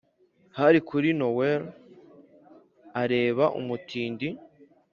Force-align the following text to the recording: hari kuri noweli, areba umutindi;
hari 0.57 0.79
kuri 0.87 1.09
noweli, 1.19 1.69
areba 3.01 3.45
umutindi; 3.59 4.27